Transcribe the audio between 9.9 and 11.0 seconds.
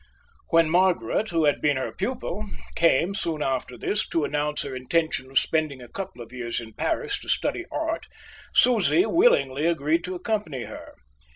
to accompany her.